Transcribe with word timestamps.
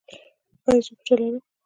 ایا 0.67 0.79
زه 0.85 0.91
غوټه 0.97 1.15
لرم؟ 1.19 1.35